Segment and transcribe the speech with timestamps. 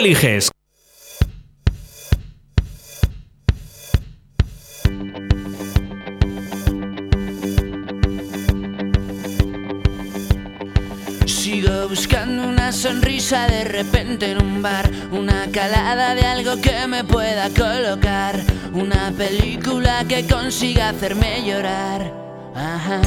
[0.00, 0.50] eliges.
[11.26, 17.04] Sigo buscando una sonrisa de repente en un bar, una calada de algo que me
[17.04, 18.40] pueda colocar,
[18.72, 22.10] una película que consiga hacerme llorar.
[22.54, 23.02] Ajá.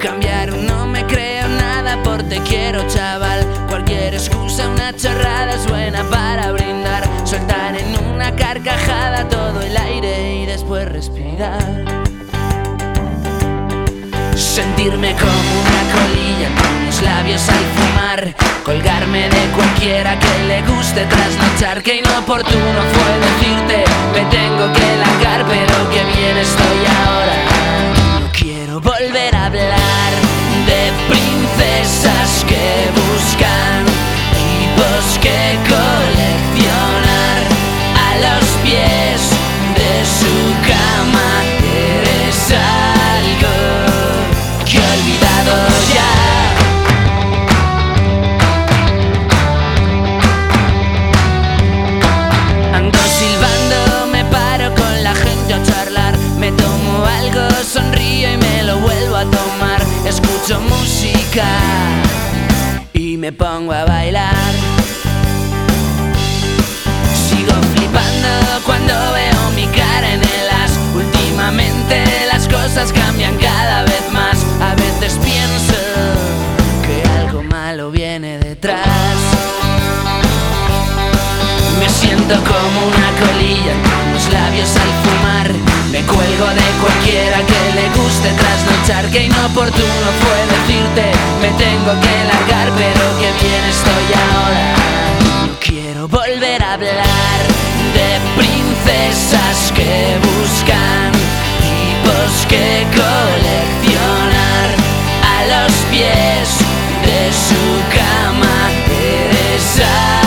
[0.00, 6.02] Cambiar no me creo nada por te quiero chaval, cualquier excusa, una chorrada es buena
[6.04, 11.84] para brindar, soltar en una carcajada todo el aire y después respirar.
[14.34, 18.34] Sentirme como una colilla con los labios al fumar.
[18.64, 21.82] Colgarme de cualquiera que le guste trasnochar.
[21.82, 28.80] Que inoportuno fue decirte Me tengo que largar pero que bien estoy ahora No quiero
[28.80, 30.41] volver a hablar
[30.72, 33.84] De princesas que buscan
[34.32, 37.40] Tipos que coleccionar.
[38.06, 39.20] A los pies
[39.76, 40.34] de su
[40.70, 41.30] cama
[41.98, 42.40] Eres
[43.20, 43.54] algo
[44.64, 45.81] que he olvidado
[63.22, 64.52] me pongo a bailar.
[67.14, 68.28] Sigo flipando
[68.66, 70.76] cuando veo mi cara en el as.
[70.92, 74.44] Últimamente las cosas cambian cada vez más.
[74.60, 75.78] A veces pienso
[76.84, 78.88] que algo malo viene detrás.
[81.78, 85.71] Me siento como una colilla con los labios al fumar.
[85.92, 89.10] Me cuelgo de cualquiera que le guste trasnochar.
[89.10, 91.12] Que inoportuno fue decirte,
[91.42, 94.74] me tengo que largar, pero que bien estoy ahora.
[95.46, 97.40] No quiero volver a hablar
[97.92, 101.12] de princesas que buscan
[101.60, 104.68] tipos que coleccionar
[105.28, 106.48] a los pies
[107.04, 107.62] de su
[107.94, 108.70] cama.
[108.98, 110.21] Eres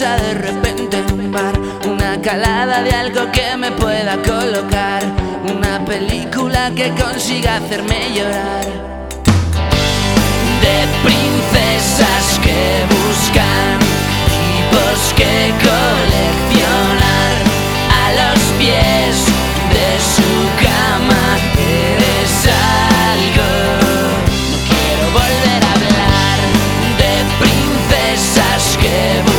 [0.00, 1.52] de repente en un bar,
[1.86, 5.02] una calada de algo que me pueda colocar,
[5.44, 8.64] una película que consiga hacerme llorar.
[10.62, 13.78] De princesas que buscan
[14.32, 17.34] tipos que coleccionar
[18.00, 19.26] a los pies
[19.74, 20.32] de su
[20.64, 21.36] cama.
[21.68, 23.50] Eres algo.
[24.50, 26.38] No quiero volver a hablar
[26.96, 27.12] de
[27.44, 29.31] princesas que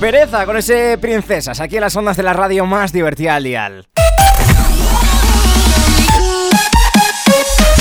[0.00, 3.86] Pereza con ese princesas aquí en las ondas de la radio más divertida al dial.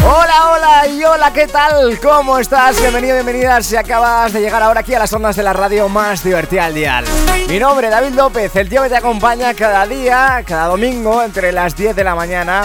[0.03, 1.97] Hola, hola y hola, ¿qué tal?
[2.01, 2.81] ¿Cómo estás?
[2.81, 6.22] Bienvenido, bienvenida si acabas de llegar ahora aquí a las ondas de la radio más
[6.22, 7.06] divertida al dial.
[7.47, 11.77] Mi nombre, David López, el tío que te acompaña cada día, cada domingo, entre las
[11.77, 12.63] 10 de la mañana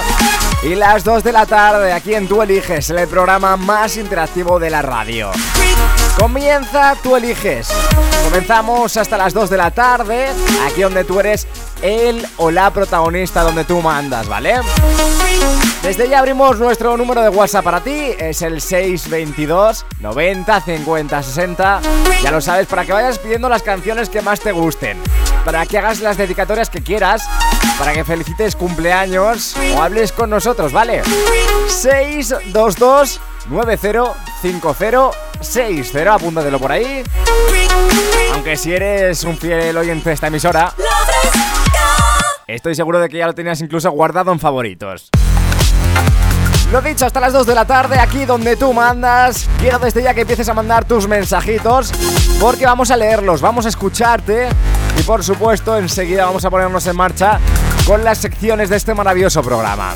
[0.64, 4.70] y las 2 de la tarde, aquí en Tú Eliges, el programa más interactivo de
[4.70, 5.30] la radio.
[6.19, 7.69] Comienza Tú Eliges.
[8.25, 10.28] Comenzamos hasta las 2 de la tarde,
[10.66, 11.47] aquí donde tú eres
[11.83, 14.54] el o la protagonista, donde tú mandas, ¿vale?
[15.83, 21.80] Desde ya abrimos nuestro número de WhatsApp para ti, es el 622 90 50 60.
[22.22, 24.98] Ya lo sabes, para que vayas pidiendo las canciones que más te gusten,
[25.45, 27.27] para que hagas las dedicatorias que quieras,
[27.78, 31.03] para que felicites cumpleaños o hables con nosotros, ¿vale?
[31.68, 37.04] 622 905060, apúntatelo por ahí.
[38.34, 40.72] Aunque si eres un fiel oyente de esta emisora,
[42.47, 45.10] estoy seguro de que ya lo tenías incluso guardado en favoritos.
[46.72, 49.48] Lo dicho, hasta las 2 de la tarde, aquí donde tú mandas.
[49.59, 51.92] Quiero desde ya que empieces a mandar tus mensajitos,
[52.41, 54.48] porque vamos a leerlos, vamos a escucharte
[54.98, 57.39] y por supuesto enseguida vamos a ponernos en marcha
[57.87, 59.95] con las secciones de este maravilloso programa.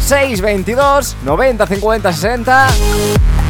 [0.00, 2.68] 622 90 50 60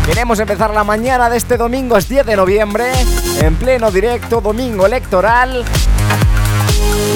[0.07, 2.93] Queremos empezar la mañana de este domingo, es 10 de noviembre,
[3.41, 5.65] en pleno directo, domingo electoral.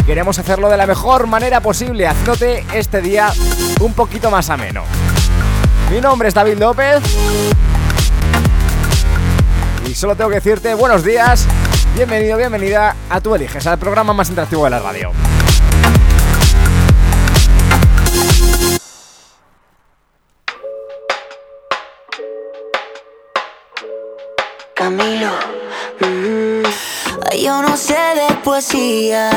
[0.05, 3.33] Queremos hacerlo de la mejor manera posible, haciéndote este día
[3.79, 4.83] un poquito más ameno.
[5.89, 7.01] Mi nombre es David López.
[9.89, 11.47] Y solo tengo que decirte buenos días,
[11.95, 15.13] bienvenido, bienvenida a Tu Eliges, al programa más interactivo de la radio.
[24.75, 25.31] Camilo,
[26.01, 26.63] mm,
[27.43, 29.31] yo no sé de poesía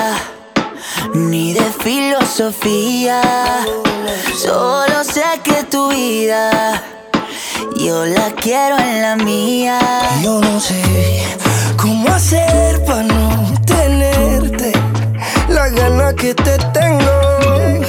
[1.14, 3.22] ni de filosofía,
[4.36, 6.82] solo sé que tu vida
[7.78, 9.80] yo la quiero en la mía.
[10.24, 10.82] Yo no sé
[12.04, 14.74] cómo hacer para no tenerte
[15.48, 17.86] la gana que te tengo.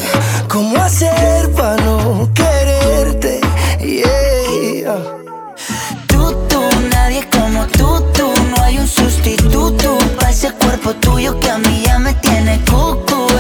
[0.49, 3.41] Cómo hacer para no quererte.
[3.81, 5.03] Yeah.
[6.07, 6.61] Tú, tú,
[6.93, 8.33] nadie como tú, tú.
[8.51, 13.34] No hay un sustituto para ese cuerpo tuyo que a mí ya me tiene cucu.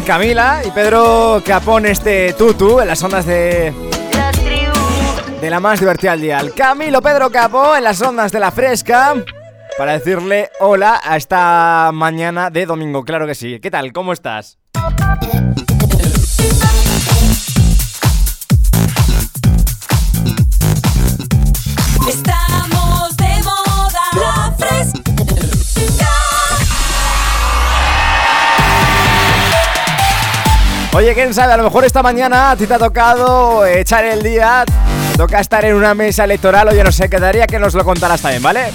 [0.00, 3.74] Camila y Pedro Capón, este tutu, en las ondas de,
[5.40, 6.40] de la más divertida al día.
[6.56, 9.14] Camilo Pedro Capó en las ondas de la fresca.
[9.76, 13.60] Para decirle hola a esta mañana de domingo, claro que sí.
[13.60, 13.92] ¿Qué tal?
[13.92, 14.58] ¿Cómo estás?
[30.94, 34.22] Oye, quién sabe, a lo mejor esta mañana a ti te ha tocado echar el
[34.22, 34.64] día,
[35.10, 38.20] te toca estar en una mesa electoral, oye, no sé, quedaría que nos lo contaras
[38.20, 38.70] también, ¿vale?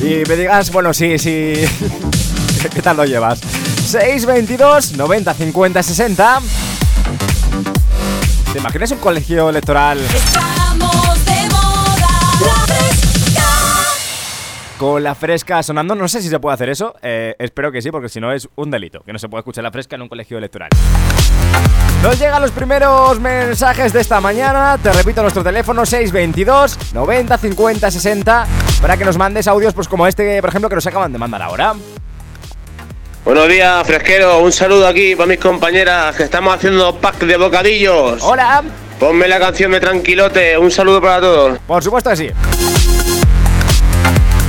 [0.00, 1.54] Y me digas, bueno, sí, sí,
[2.74, 3.40] ¿qué tal lo llevas?
[3.40, 6.40] 622 90 50 60
[8.52, 9.98] ¿Te imaginas un colegio electoral
[14.78, 15.94] con la fresca sonando?
[15.94, 18.48] No sé si se puede hacer eso, eh, espero que sí, porque si no es
[18.56, 20.70] un delito, que no se puede escuchar la fresca en un colegio electoral.
[22.02, 24.78] Nos llegan los primeros mensajes de esta mañana.
[24.82, 28.46] Te repito nuestro teléfono 622 90 50 60
[28.82, 31.40] para que nos mandes audios pues como este, por ejemplo, que nos acaban de mandar
[31.40, 31.74] ahora.
[33.24, 34.40] Buenos días, fresquero.
[34.40, 38.22] Un saludo aquí para mis compañeras que estamos haciendo pack de bocadillos.
[38.22, 38.62] Hola.
[39.00, 40.58] Ponme la canción de Tranquilote.
[40.58, 41.58] Un saludo para todos.
[41.60, 42.30] Por supuesto que sí.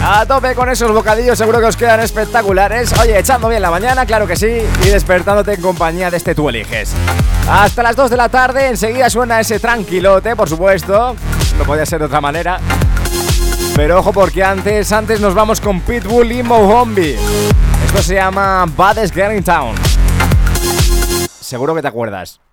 [0.07, 2.93] A tope con esos bocadillos, seguro que os quedan espectaculares.
[2.99, 6.47] Oye, echando bien la mañana, claro que sí, y despertándote en compañía de este tú
[6.47, 6.93] eliges.
[7.49, 11.15] Hasta las 2 de la tarde, enseguida suena ese tranquilote, por supuesto.
[11.57, 12.59] No podía ser de otra manera.
[13.75, 17.15] Pero ojo, porque antes, antes nos vamos con Pitbull y Mohombi.
[17.87, 19.73] Esto se llama Baddest Girl Town.
[21.39, 22.44] Seguro que te acuerdas.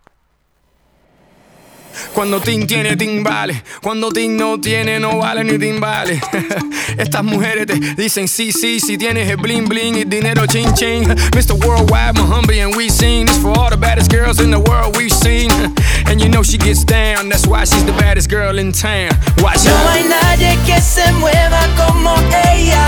[2.15, 3.63] Cuando Tim tiene, Tim vale.
[3.83, 6.21] Cuando Tim no tiene, no vale ni Tim vale.
[6.99, 11.05] Estas mujeres te dicen sí, sí, si tienes el bling bling y dinero ching ching.
[11.35, 11.55] Mr.
[11.65, 15.13] Worldwide, Muhammad, and we sing this for all the baddest girls in the world we've
[15.13, 15.51] seen.
[16.07, 19.11] And you know she gets down, that's why she's the baddest girl in town.
[19.39, 19.91] Watch No out.
[19.97, 22.15] hay nadie que se mueva como
[22.53, 22.85] ella.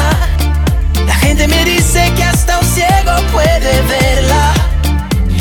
[1.07, 4.55] La gente me dice que hasta un ciego puede verla.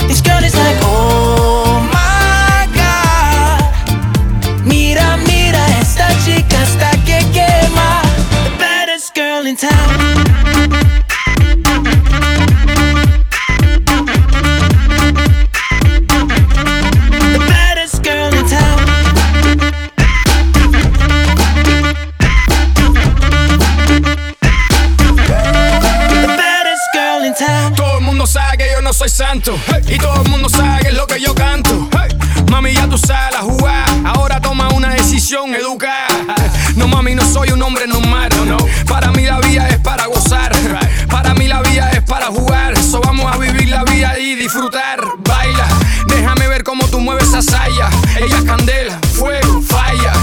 [0.07, 1.62] This girl is like, oh
[29.13, 29.59] no santo.
[29.87, 31.89] Y todo el mundo sabe que es lo que yo canto.
[32.49, 33.85] Mami, ya tú sabes la jugada.
[34.05, 36.07] Ahora toma una decisión educada.
[36.75, 38.29] No, mami, no soy un hombre normal.
[38.45, 38.57] No.
[38.87, 40.51] Para mí la vida es para gozar.
[41.09, 42.77] Para mí la vida es para jugar.
[42.77, 44.99] So vamos a vivir la vida y disfrutar.
[45.19, 45.67] Baila,
[46.07, 47.89] déjame ver cómo tú mueves esa saya.
[48.17, 50.13] Ella es candela, fuego, falla.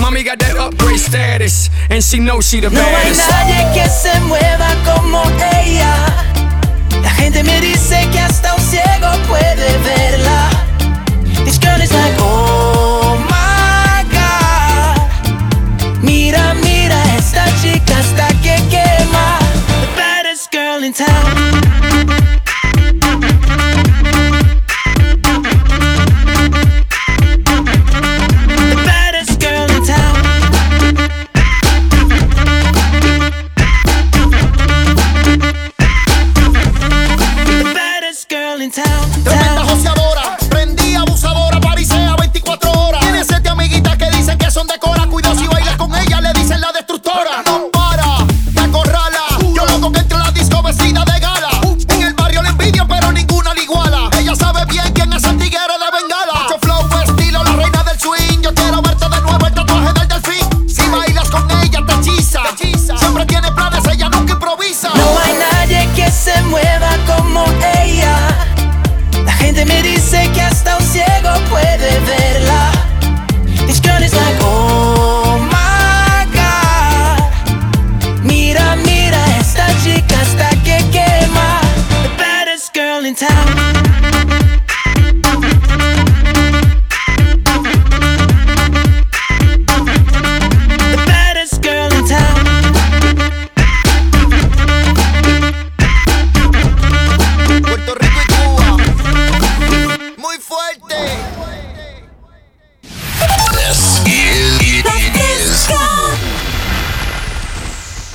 [0.00, 1.70] Mami got that upgrade status.
[1.88, 5.22] And she knows she the No hay nadie que se mueva como
[5.62, 6.47] ella.
[7.02, 10.50] La gente me dice que hasta un ciego puede verla.
[11.44, 12.27] This girl is like,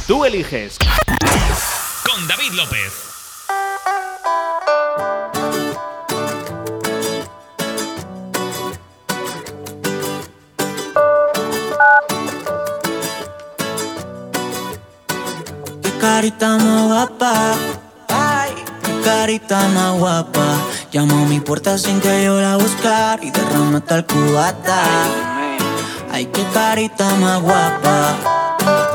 [0.08, 0.78] Tú eliges.
[2.04, 2.94] Con David López.
[15.82, 17.56] Qué carita guapa.
[19.03, 20.45] Carita más guapa.
[20.91, 24.81] Llamó a mi puerta sin que yo la buscar y derramó tal cubata.
[26.12, 28.15] Ay, qué carita más guapa.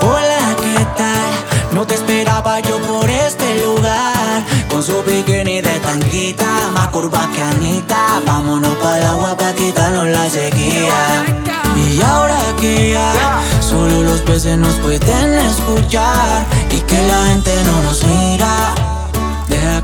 [0.00, 1.74] Hola, ¿qué tal?
[1.74, 4.44] No te esperaba yo por este lugar.
[4.70, 8.22] Con su bikini de tanquita, más curva que Anita.
[8.24, 11.24] Vámonos para la agua pa' quitarnos la sequía.
[11.76, 17.82] Y ahora que ya solo los peces nos pueden escuchar y que la gente no
[17.82, 18.74] nos mira,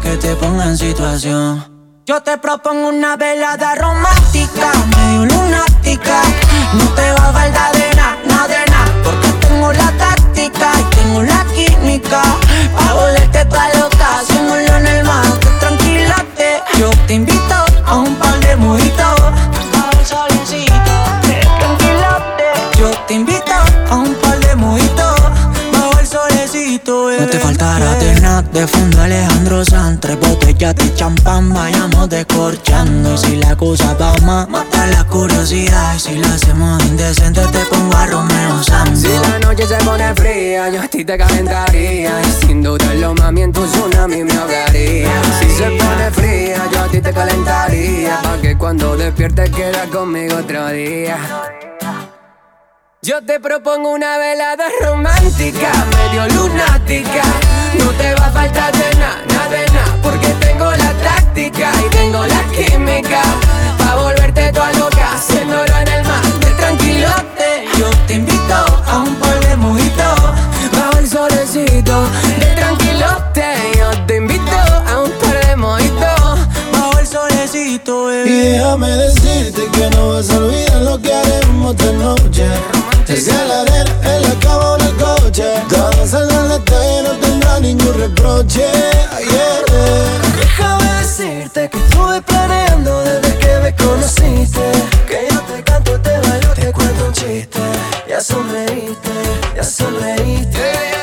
[0.05, 1.65] que te ponga en situación.
[2.07, 6.21] Yo te propongo una velada romántica, medio lunática.
[6.75, 10.95] No te va a faltar de nada, nada de nada, porque tengo la táctica y
[10.95, 12.23] tengo la química.
[12.77, 15.25] Pa' volverte pa' loca, haciéndolo en el mar.
[15.61, 17.57] Tranquilate, yo te invito
[17.87, 18.15] a un
[28.55, 33.15] de fondo Alejandro Sanz Tres botellas de champán, vayamos descorchando.
[33.15, 35.95] Y si la cosa va más, mata la curiosidad.
[35.97, 40.15] Y si lo hacemos indecente, te pongo a Romeo Santos Si la noche se pone
[40.15, 42.13] fría, yo a ti te calentaría.
[42.23, 45.11] Y sin dudarlo, mami, en tu tsunami me ahogaría.
[45.41, 48.21] Si se pone fría, yo a ti te calentaría.
[48.23, 51.19] Pa' que cuando despiertes quieras conmigo otro día.
[53.03, 57.23] Yo te propongo una velada romántica, medio lunática
[57.85, 61.91] no te va a faltar de nada, nada de nada, porque tengo la táctica y
[61.91, 63.23] tengo la química
[63.79, 67.49] pa volverte toda loca, haciéndolo en el mar de tranquilote.
[67.79, 68.55] Yo te invito
[68.87, 70.21] a un par de mojitos
[70.73, 72.09] bajo el solecito
[72.41, 73.47] de tranquilote.
[73.79, 74.59] Yo te invito
[74.91, 76.39] a un par de mojitos
[76.73, 78.05] bajo el solecito.
[78.07, 78.31] Baby.
[78.31, 82.47] Y déjame decirte que no vas a olvidar lo que haremos esta noche.
[83.07, 85.45] Es en la arena, en el coche.
[86.07, 88.61] Saldrá en la calle, no tendrá ningún reproche.
[88.61, 89.65] Yeah.
[90.41, 94.61] Déjame decirte que estuve planeando desde que me conociste.
[95.07, 97.61] Que yo te canto, te bailo, te cuento un chiste.
[98.09, 99.11] Ya sonreíste,
[99.55, 100.94] ya sonreíste.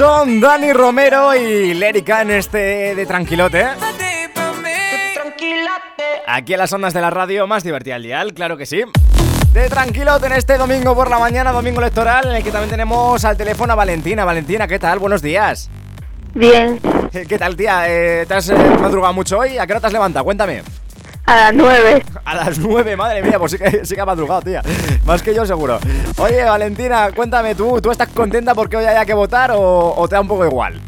[0.00, 3.66] Son Dani Romero y Lérica en este de Tranquilote.
[6.26, 8.82] Aquí en las ondas de la radio más divertida al dial, claro que sí.
[9.52, 13.22] De Tranquilote en este domingo por la mañana, domingo electoral, en el que también tenemos
[13.26, 14.24] al teléfono a Valentina.
[14.24, 14.98] Valentina, ¿qué tal?
[15.00, 15.68] Buenos días.
[16.32, 16.80] Bien,
[17.12, 17.82] Eh, ¿Qué tal, tía?
[17.86, 19.58] Eh, ¿Te has eh, madrugado mucho hoy?
[19.58, 20.24] ¿A qué hora te has levantado?
[20.24, 20.62] Cuéntame.
[21.32, 22.04] A las nueve.
[22.24, 24.62] A las 9, madre mía, pues sí que, sí que ha madrugado, tía.
[25.04, 25.78] Más que yo, seguro.
[26.18, 30.14] Oye, Valentina, cuéntame, ¿tú, ¿tú estás contenta porque hoy haya que votar o, o te
[30.14, 30.80] da un poco igual?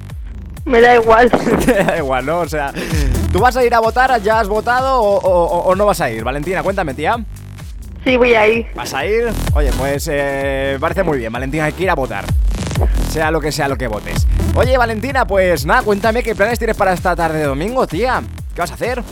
[0.64, 1.30] Me da igual.
[1.66, 2.40] te da igual, ¿no?
[2.40, 2.72] O sea,
[3.32, 4.20] ¿tú vas a ir a votar?
[4.22, 6.22] ¿Ya has votado o, o- o no vas a ir?
[6.22, 7.16] Valentina, cuéntame, tía.
[8.04, 8.66] Sí, voy a ir.
[8.74, 9.28] ¿Vas a ir?
[9.54, 12.24] Oye, pues eh, parece muy bien, Valentina, hay que ir a votar.
[13.10, 14.26] Sea lo que sea lo que votes.
[14.54, 18.22] Oye, Valentina, pues nada, cuéntame qué planes tienes para esta tarde de domingo, tía.
[18.54, 19.02] ¿Qué vas a hacer?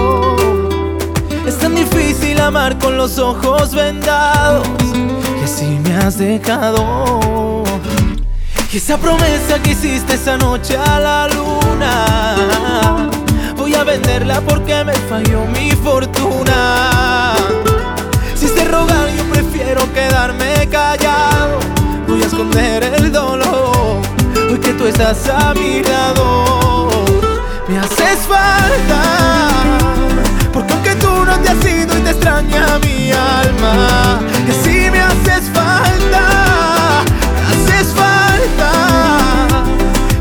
[1.46, 4.68] Es tan difícil amar con los ojos vendados.
[5.40, 7.64] Y así me has dejado.
[8.72, 13.09] Y esa promesa que hiciste esa noche a la luna
[13.80, 17.34] a venderla porque me falló mi fortuna.
[18.36, 21.60] Si es de rogar yo prefiero quedarme callado.
[22.08, 24.02] Voy a esconder el dolor
[24.50, 27.06] Hoy que tú estás a mi lado.
[27.68, 29.50] Me haces falta
[30.52, 34.20] Porque aunque tú no te has ido y te extraña mi alma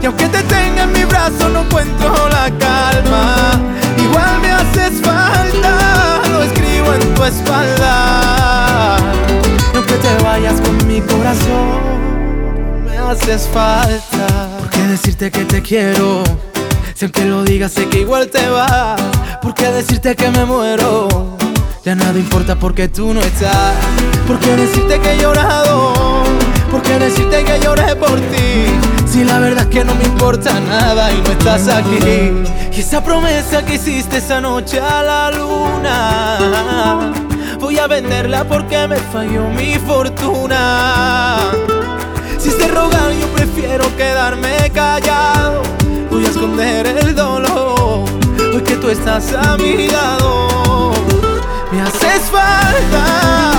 [0.09, 3.61] aunque te tenga en mi brazo no encuentro la calma
[4.03, 8.97] Igual me haces falta, lo escribo en tu espalda
[9.73, 11.81] Y aunque te vayas con mi corazón
[12.87, 16.23] Me haces falta ¿Por qué decirte que te quiero?
[16.95, 18.97] Si aunque lo digas sé que igual te va
[19.43, 21.37] ¿Por qué decirte que me muero?
[21.85, 23.75] Ya nada importa porque tú no estás
[24.27, 25.93] ¿Por qué decirte que he llorado?
[26.71, 28.98] ¿Por qué decirte que lloré por ti?
[29.11, 31.99] Si la verdad es que no me importa nada y no estás aquí.
[32.73, 37.13] Y esa promesa que hiciste esa noche a la luna.
[37.59, 41.51] Voy a venderla porque me falló mi fortuna.
[42.39, 45.63] Si es de rogar yo prefiero quedarme callado.
[46.11, 48.05] Voy a esconder el dolor
[48.55, 50.93] Hoy que tú estás a mi lado.
[51.73, 53.58] Me haces falta.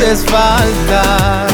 [0.00, 1.46] Haces falta.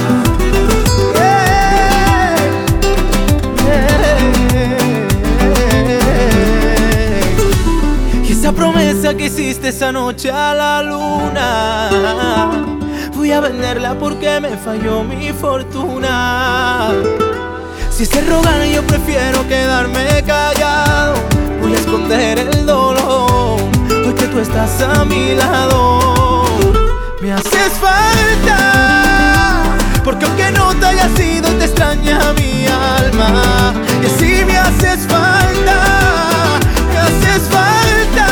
[8.25, 12.51] Y esa promesa que hiciste esa noche a la luna
[13.15, 16.91] Voy a venderla porque me falló mi fortuna.
[17.91, 21.15] Si se rogar yo prefiero quedarme callado.
[21.61, 22.97] Voy a esconder el dolor
[23.91, 26.36] Hoy que tú estás a mi lado
[27.27, 28.59] Me haces falta.
[30.05, 33.75] Porque aunque no te haya sido te extraña mi alma.
[34.01, 36.61] Y así me haces falta
[36.93, 38.29] Me haces falta.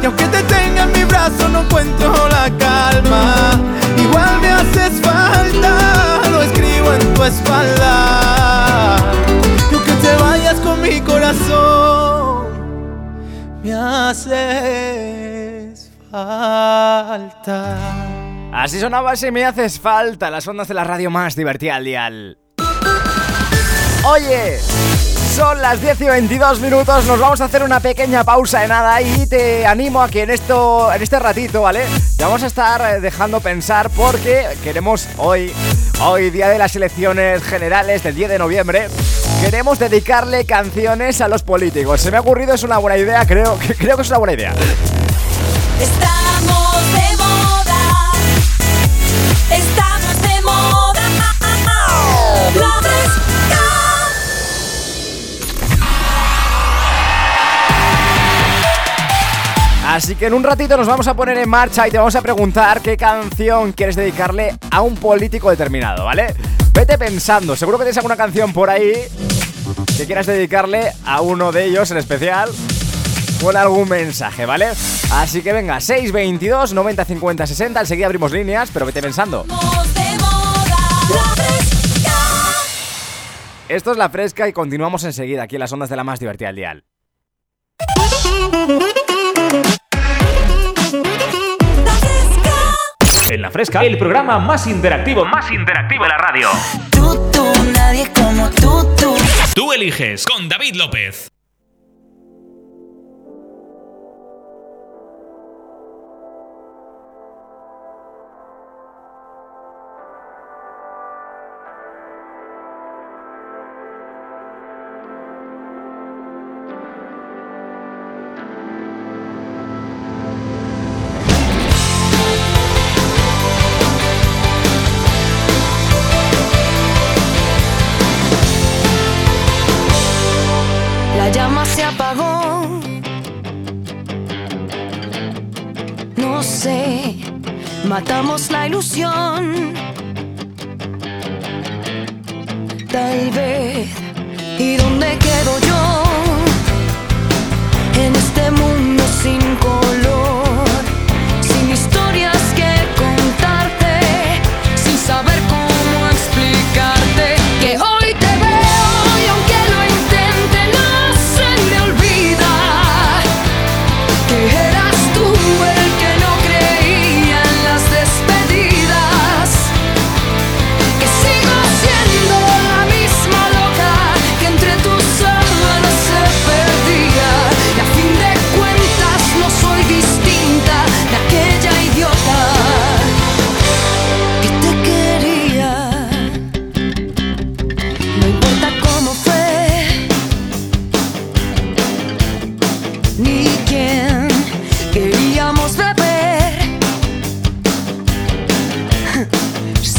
[0.00, 3.60] Y aunque te tenga en mi brazo no encuentro la calma.
[3.98, 8.96] Igual me haces falta Lo escribo en tu espalda.
[9.72, 12.46] Y aunque te vayas con mi corazón
[13.64, 15.19] Me haces
[18.70, 22.38] Así sonaba Si me haces falta, las ondas de la radio más divertida al dial.
[24.04, 24.60] Oye,
[25.34, 29.02] son las 10 y 22 minutos, nos vamos a hacer una pequeña pausa de nada
[29.02, 31.80] y te animo a que en esto, en este ratito, ¿vale?
[32.16, 35.52] Te vamos a estar eh, dejando pensar porque queremos hoy,
[36.04, 38.86] hoy día de las elecciones generales del 10 de noviembre,
[39.40, 42.02] queremos dedicarle canciones a los políticos.
[42.02, 44.54] Se me ha ocurrido, es una buena idea, creo, creo que es una buena idea.
[45.80, 46.19] Estamos
[59.90, 62.22] Así que en un ratito nos vamos a poner en marcha y te vamos a
[62.22, 66.32] preguntar qué canción quieres dedicarle a un político determinado, ¿vale?
[66.72, 68.92] Vete pensando, seguro que tienes alguna canción por ahí
[69.96, 72.48] que quieras dedicarle a uno de ellos en especial
[73.42, 74.68] con algún mensaje, ¿vale?
[75.10, 79.44] Así que venga, 622 90 50 60, enseguida abrimos líneas, pero vete pensando.
[83.68, 86.46] Esto es La Fresca y continuamos enseguida aquí en las ondas de la más divertida
[86.46, 86.84] del dial.
[93.30, 96.48] En la fresca, el programa más interactivo, más interactivo de la radio.
[96.90, 99.14] Tú, tú, nadie como tú, tú.
[99.54, 101.29] Tú eliges con David López.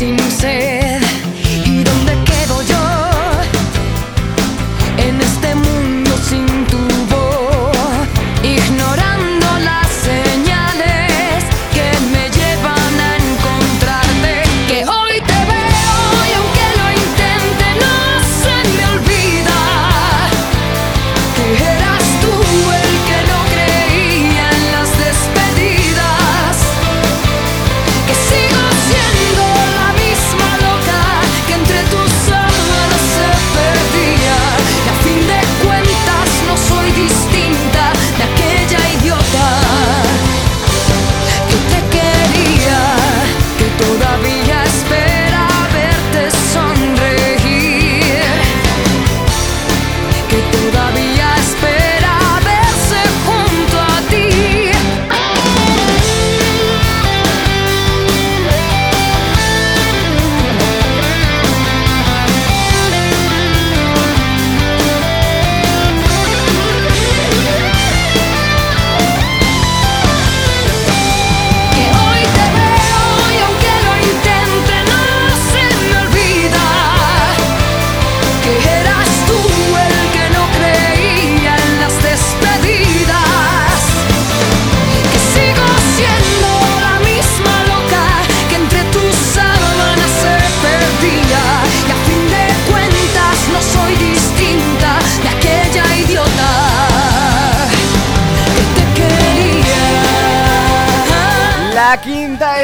[0.01, 0.61] sin ser.
[0.61, 0.80] Eh.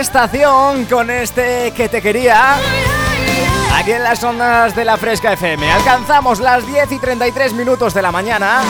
[0.07, 2.55] Estación con este que te quería.
[3.73, 5.69] Aquí en las ondas de la Fresca FM.
[5.69, 8.61] Alcanzamos las 10 y 33 minutos de la mañana.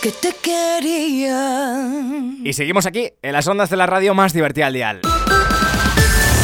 [0.00, 1.80] Que te quería.
[2.44, 5.00] Y seguimos aquí en las ondas de la radio más divertida al dial.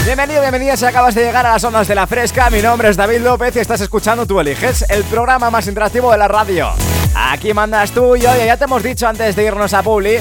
[0.05, 2.49] Bienvenido, bienvenida si acabas de llegar a las ondas de la fresca.
[2.49, 6.19] Mi nombre es David López y estás escuchando Tú Eliges, el programa más interactivo de
[6.19, 6.71] la radio.
[7.15, 10.19] Aquí mandas tú y oye, ya te hemos dicho antes de irnos a Publi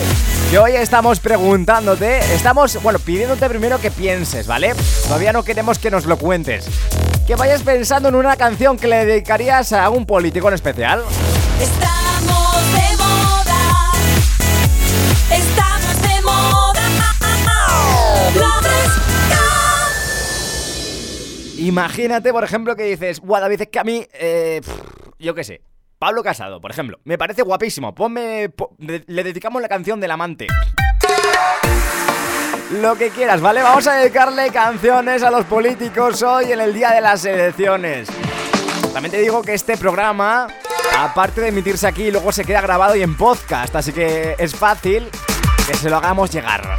[0.52, 4.74] que hoy estamos preguntándote, estamos, bueno, pidiéndote primero que pienses, ¿vale?
[5.04, 6.68] Todavía no queremos que nos lo cuentes.
[7.26, 11.04] Que vayas pensando en una canción que le dedicarías a un político en especial.
[11.62, 11.99] Estamos
[21.60, 24.62] Imagínate, por ejemplo, que dices, guau, David, que a mí, eh,
[25.20, 25.62] yo qué sé,
[25.98, 27.94] Pablo Casado, por ejemplo, me parece guapísimo.
[27.94, 30.48] Ponme, po- le, dedicamos la canción del amante.
[32.82, 33.62] Lo que quieras, ¿vale?
[33.62, 38.08] Vamos a dedicarle canciones a los políticos hoy en el día de las elecciones.
[38.94, 40.48] También te digo que este programa,
[40.98, 45.10] aparte de emitirse aquí, luego se queda grabado y en podcast, así que es fácil
[45.68, 46.78] que se lo hagamos llegar.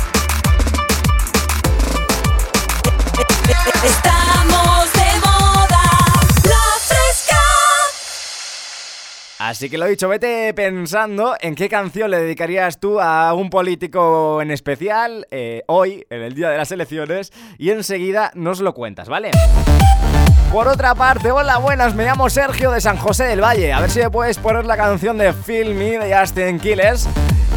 [3.85, 4.30] Estamos
[9.51, 14.41] Así que lo dicho, vete pensando en qué canción le dedicarías tú a un político
[14.41, 19.09] en especial eh, hoy, en el día de las elecciones, y enseguida nos lo cuentas,
[19.09, 19.33] ¿vale?
[20.53, 23.73] Por otra parte, hola, buenas, me llamo Sergio de San José del Valle.
[23.73, 27.09] A ver si me puedes poner la canción de Feel Me de Justin Killers.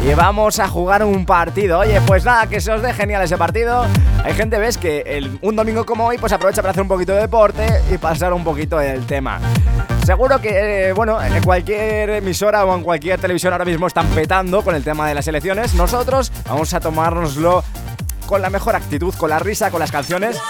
[0.08, 1.80] Y vamos a jugar un partido.
[1.80, 3.84] Oye, pues nada, que se os dé genial ese partido.
[4.22, 7.22] Hay gente, ves, que un domingo como hoy, pues aprovecha para hacer un poquito de
[7.22, 9.40] deporte y pasar un poquito el tema.
[10.06, 14.62] Seguro que, eh, bueno, en cualquier emisora o en cualquier televisión ahora mismo están petando
[14.62, 15.74] con el tema de las elecciones.
[15.74, 17.64] Nosotros vamos a tomárnoslo
[18.26, 20.40] con la mejor actitud, con la risa, con las canciones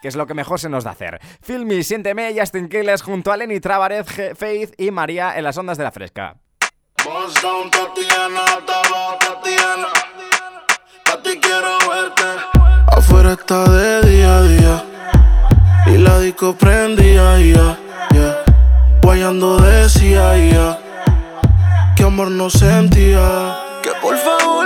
[0.00, 1.20] que es lo que mejor se nos da hacer.
[1.42, 4.06] Filmi, Siénteme, Justin Quiles junto a Lenny Travarez,
[4.36, 6.36] Faith y María en las ondas de la fresca.
[12.96, 14.84] Afuera está de día a día.
[15.86, 17.78] Y la disco prendía, ya,
[18.12, 18.44] ya.
[19.02, 20.78] Guayando decía, ya.
[21.96, 23.56] Que amor no sentía.
[23.82, 24.57] Que por favor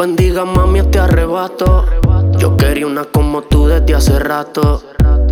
[0.00, 1.84] bendiga mami este arrebato.
[2.38, 4.82] Yo quería una como tú desde hace rato.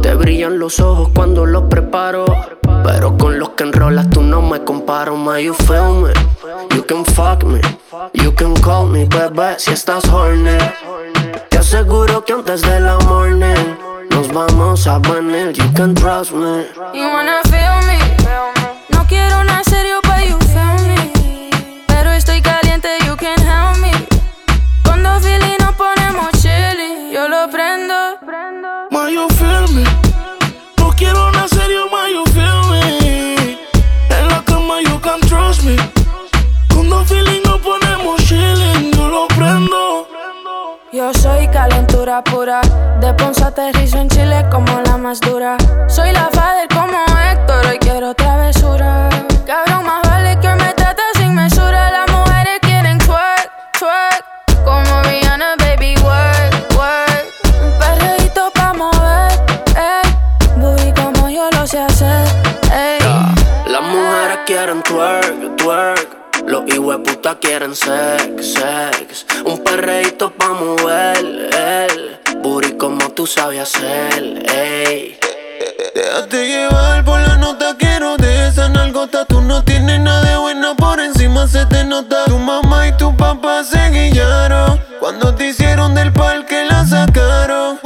[0.02, 2.26] Te brillan los ojos cuando los preparo.
[2.84, 5.16] Pero con los que enrolas tú no me comparo.
[5.16, 6.12] My, you feel me.
[6.76, 7.60] You can fuck me.
[8.12, 10.58] You can call me, bebé, si estás horny.
[11.48, 13.76] Te aseguro que antes de la morning
[14.10, 15.52] nos vamos a venir.
[15.52, 16.66] You can trust me.
[16.92, 17.98] You wanna feel me?
[18.90, 19.64] No quiero una
[42.08, 42.62] pura.
[43.00, 45.56] De Ponce aterrizo en Chile como la más dura.
[45.88, 46.98] Soy la father como
[47.30, 49.10] Héctor, hoy quiero travesura.
[49.46, 51.90] Cabrón, más vale que me trata sin mesura.
[51.90, 54.24] Las mujeres quieren twerk, twerk.
[54.64, 57.26] Como Rihanna, baby, work, work.
[57.62, 59.30] Un perreíto pa' mover,
[59.76, 60.10] ey.
[60.56, 62.26] Booty como yo lo sé hacer,
[62.72, 63.00] ey.
[63.66, 65.97] Las mujeres quieren twerk, twerk.
[66.66, 69.26] Los puta quieren sex, sex.
[69.44, 75.16] Un perreíto pa' mover, el Booty como tú sabes hacer, ey.
[75.94, 79.24] Déjate llevar por la nota, quiero de esa nalgota.
[79.24, 82.24] Tú no tienes nada de bueno, por encima se te nota.
[82.24, 84.80] Tu mamá y tu papá se guillaron.
[84.98, 87.78] Cuando te hicieron del parque la sacaron.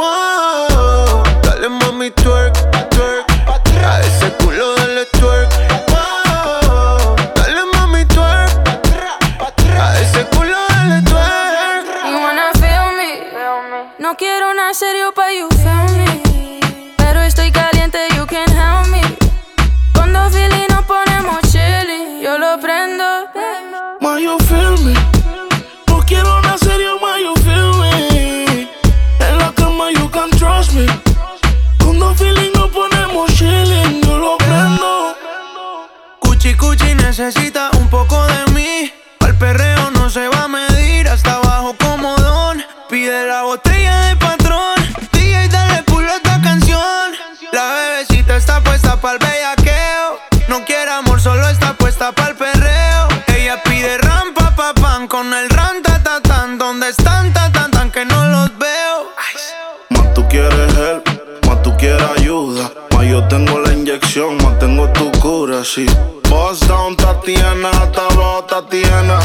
[67.62, 69.18] Tatiana, hasta abajo, Tatiana.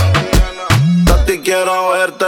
[1.06, 2.26] Tati, quiero verte.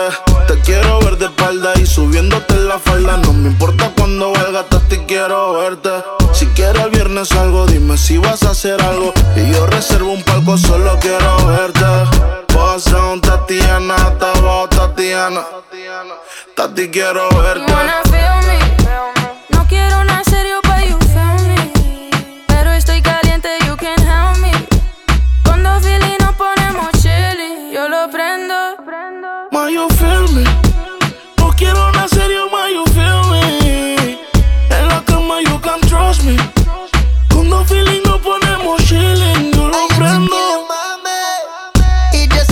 [0.47, 3.17] Te quiero ver de espalda y subiéndote la falda.
[3.17, 5.89] No me importa cuando valga, Tati, quiero verte.
[6.33, 9.13] Si quieres el viernes algo, dime si vas a hacer algo.
[9.35, 11.85] Y yo reservo un palco, solo quiero verte.
[12.91, 15.45] Down, Tatiana, hasta abajo, Tatiana.
[16.55, 17.71] Tati, quiero verte.
[19.49, 20.59] No quiero una serio,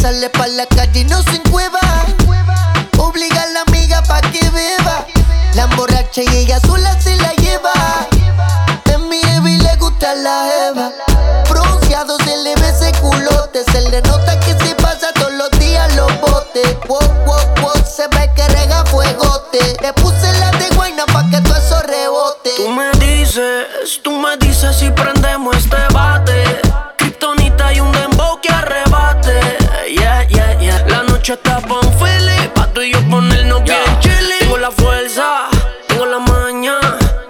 [0.01, 1.79] sale pa' la calle y no se encueva.
[2.97, 5.05] Obliga a la amiga pa' que beba.
[5.55, 8.06] La emborracha y ella sola se la lleva.
[31.27, 31.35] Yeah.
[31.35, 34.39] Está pa' un pa' tú y yo ponernos bien chilly.
[34.39, 35.49] Tengo la fuerza,
[35.87, 36.79] tengo la maña,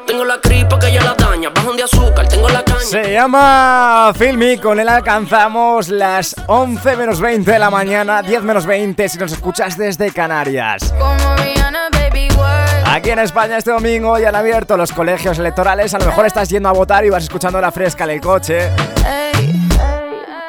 [0.06, 1.50] tengo la cripa que ya la daña.
[1.50, 2.80] Bajón de azúcar, tengo la caña.
[2.80, 8.68] Se llama Filmi, con él alcanzamos las 11 menos 20 de la mañana, 10 menos
[8.68, 10.94] 20 si nos escuchas desde Canarias.
[11.00, 12.28] Como Rihanna, baby.
[12.86, 16.50] Aquí en España este domingo ya han abierto los colegios electorales, a lo mejor estás
[16.50, 18.70] yendo a votar y vas escuchando la fresca en el coche.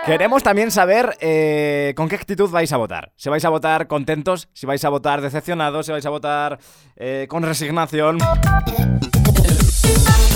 [0.08, 3.12] Queremos también saber eh, con qué actitud vais a votar.
[3.16, 6.58] Si vais a votar contentos, si vais a votar decepcionados, si vais a votar
[6.96, 8.16] eh, con resignación.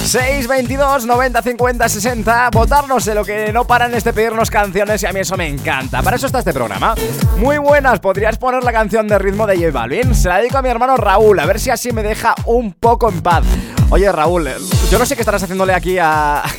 [0.05, 5.07] 622 90 50 60 Votarnos de lo que no paran es de pedirnos canciones y
[5.07, 6.03] a mí eso me encanta.
[6.03, 6.95] Para eso está este programa.
[7.39, 10.63] Muy buenas, podrías poner la canción de ritmo de J Balvin Se la dedico a
[10.63, 13.43] mi hermano Raúl A ver si así me deja un poco en paz.
[13.89, 14.51] Oye Raúl,
[14.91, 16.43] yo no sé qué estarás haciéndole aquí a...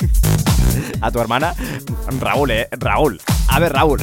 [1.01, 1.53] A tu hermana
[2.19, 3.99] Raúl, eh, Raúl A ver Raúl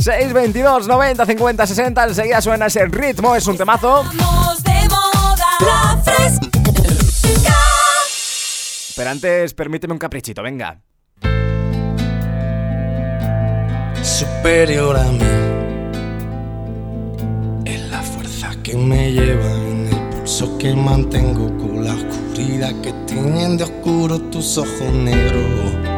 [0.00, 5.46] 622 90 50 60 Enseguida suena ese ritmo, es un temazo Estamos de moda.
[5.60, 6.48] La fresca.
[8.96, 10.80] Pero antes, permíteme un caprichito, venga.
[14.18, 15.20] superior a mí.
[17.64, 22.92] Es la fuerza que me lleva en el pulso que mantengo con la oscuridad que
[23.06, 25.97] tienen de oscuro tus ojos negros.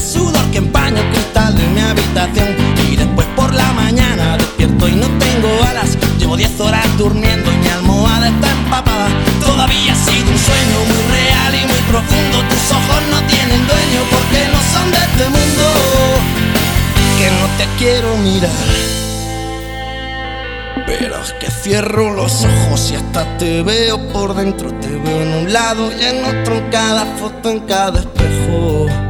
[0.00, 2.48] sudor que empaña el cristal de mi habitación.
[2.90, 5.96] Y después por la mañana despierto y no tengo alas.
[6.18, 9.08] Llevo 10 horas durmiendo y mi almohada está empapada.
[9.44, 12.38] Todavía ha sido un sueño muy real y muy profundo.
[12.48, 15.64] Tus ojos no tienen dueño porque no son de este mundo.
[17.18, 18.50] Que no te quiero mirar.
[20.86, 24.72] Pero es que cierro los ojos y hasta te veo por dentro.
[24.80, 29.09] Te veo en un lado y en otro, en cada foto, en cada espejo.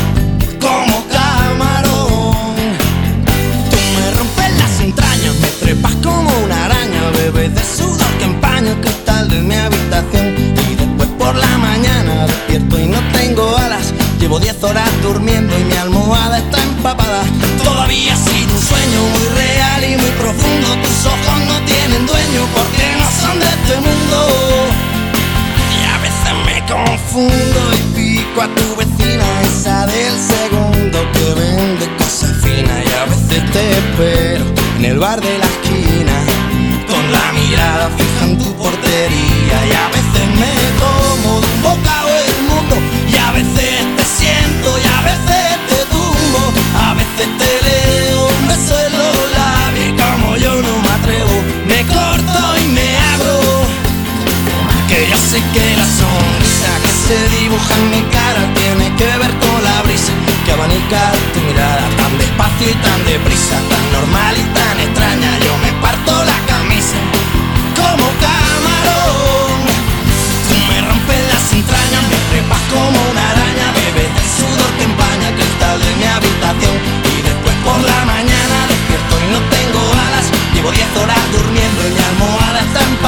[12.51, 13.93] despierto y no tengo alas.
[14.19, 17.23] Llevo Llevo 10 horas durmiendo y mi almohada está empapada.
[17.63, 20.67] Todavía ha sido un sueño muy real y muy profundo.
[20.83, 24.17] Tus ojos no tienen dueño porque no son de este mundo.
[25.75, 31.97] Y a veces me confundo y pico a tu vecina, esa del segundo que vende
[31.97, 32.79] cosas finas.
[32.85, 34.45] Y a veces te espero
[34.77, 36.13] en el bar de la esquina,
[36.87, 39.57] con la mirada fija en tu portería.
[39.67, 41.60] Y a veces me como
[43.43, 48.97] veces te siento, y a veces te tumbo, a veces te leo un beso en
[48.97, 49.21] los
[49.97, 53.39] como yo no me atrevo, me corto y me abro.
[54.87, 59.31] Que yo sé que la sonrisa que se dibuja en mi cara tiene que ver
[59.39, 60.11] con la brisa
[60.45, 65.10] que abanica tu mirada tan despacio y tan deprisa, tan normal y tan extraña.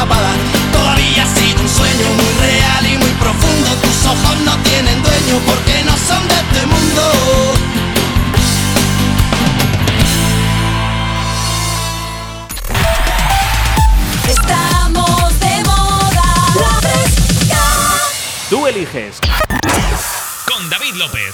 [0.06, 3.70] Todavía ha sido un sueño muy real y muy profundo.
[3.82, 7.12] Tus ojos no tienen dueño porque no son de este mundo.
[14.28, 16.24] Estamos de moda.
[16.56, 17.64] La fresca.
[18.50, 19.22] Tú eliges.
[20.46, 21.34] Con David López.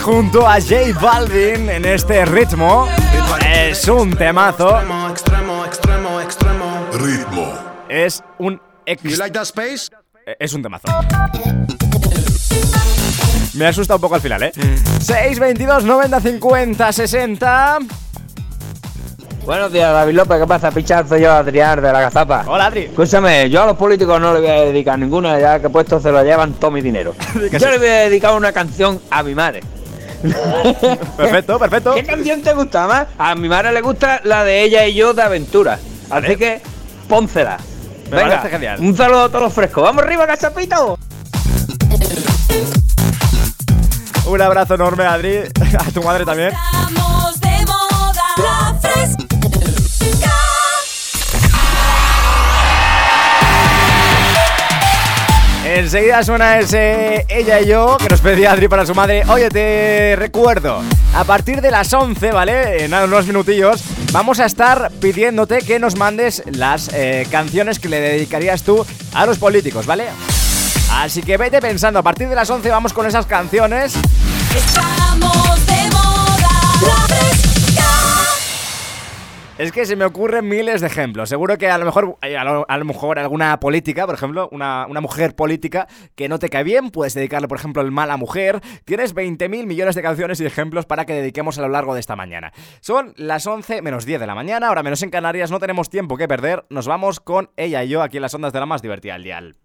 [0.00, 2.88] Junto a J Balvin en este ritmo.
[3.54, 4.68] Es un temazo.
[5.10, 6.86] Extremo, extremo, extremo.
[6.94, 7.54] Ritmo.
[7.88, 9.88] Es un ex- You like that space?
[10.26, 10.84] Eh, Es un temazo.
[13.54, 14.52] Me asusta un poco al final, ¿eh?
[15.00, 17.78] 622 90 50 60.
[19.44, 20.38] Buenos días, David López.
[20.40, 20.70] ¿Qué pasa?
[20.70, 22.44] Pichazo yo, Adrián de la Gazapa.
[22.46, 22.82] Hola, Adri.
[22.84, 26.10] Escúchame, yo a los políticos no le voy a dedicar ninguna, ya que puesto se
[26.10, 27.14] lo llevan todo mi dinero.
[27.58, 29.60] yo le voy a dedicar una canción a mi madre.
[31.16, 31.94] Perfecto, perfecto.
[31.94, 33.06] ¿Qué canción te gusta más?
[33.18, 35.78] A mi madre le gusta la de ella y yo de aventura.
[36.10, 36.60] Así que,
[37.08, 37.58] pónsela.
[38.10, 38.80] Me Venga, parece genial.
[38.80, 39.82] un saludo a todos los frescos.
[39.82, 40.98] ¡Vamos arriba, cachapito!
[44.26, 45.38] Un abrazo enorme, Adri.
[45.78, 46.50] A tu madre también.
[46.52, 48.22] Estamos de moda.
[48.38, 49.24] La fresca.
[55.82, 59.24] Enseguida suena ese ella y yo que nos pedía Adri para su madre.
[59.26, 60.80] Oye, te recuerdo,
[61.12, 62.84] a partir de las 11, ¿vale?
[62.84, 68.00] En unos minutillos, vamos a estar pidiéndote que nos mandes las eh, canciones que le
[68.00, 70.04] dedicarías tú a los políticos, ¿vale?
[70.92, 73.94] Así que vete pensando, a partir de las 11 vamos con esas canciones.
[74.56, 75.11] Estamos
[79.58, 81.28] Es que se me ocurren miles de ejemplos.
[81.28, 85.02] Seguro que a lo mejor, eh, a lo, mejor alguna política, por ejemplo, una, una
[85.02, 88.60] mujer política que no te cae bien, puedes dedicarle, por ejemplo, el mal a mujer.
[88.86, 92.16] Tienes 20.000 millones de canciones y ejemplos para que dediquemos a lo largo de esta
[92.16, 92.52] mañana.
[92.80, 96.16] Son las 11 menos 10 de la mañana, ahora menos en Canarias, no tenemos tiempo
[96.16, 96.64] que perder.
[96.70, 99.22] Nos vamos con ella y yo aquí en las ondas de la más divertida del
[99.22, 99.56] dial.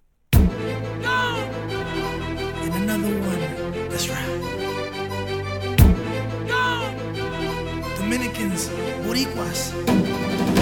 [8.09, 8.69] Dominicans,
[9.05, 9.73] Boricuas,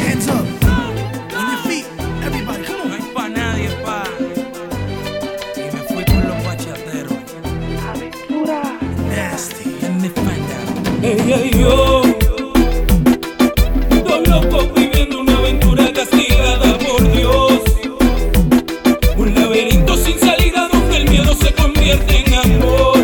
[0.04, 0.48] hands up.
[1.38, 1.86] On your feet,
[2.24, 2.90] everybody, come on.
[2.90, 4.04] No hay pa' nadie, pa.
[5.56, 7.14] Y me fui con los bachateros.
[7.88, 8.64] Aventura.
[9.16, 9.78] Nasty.
[9.84, 10.58] En mi espalda.
[11.04, 12.02] Ella y yo.
[14.08, 17.62] Dos locos viviendo una aventura castigada por Dios.
[19.18, 22.95] Un laberinto sin salida donde el miedo se convierte en amor.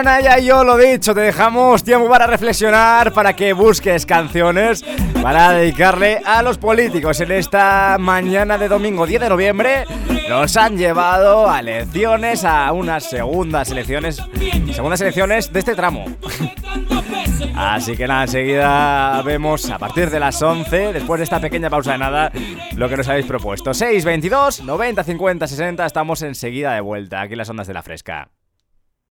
[0.00, 4.84] Y yo lo dicho, te dejamos tiempo para reflexionar, para que busques canciones
[5.20, 9.84] para dedicarle a los políticos en esta mañana de domingo 10 de noviembre.
[10.28, 14.22] Nos han llevado a elecciones, a unas segundas elecciones,
[14.72, 16.04] segundas elecciones de este tramo.
[17.56, 21.92] Así que nada, enseguida vemos a partir de las 11, después de esta pequeña pausa
[21.92, 22.30] de nada,
[22.76, 23.74] lo que nos habéis propuesto.
[23.74, 27.82] 6, 22, 90, 50, 60, estamos enseguida de vuelta aquí en las ondas de la
[27.82, 28.30] fresca.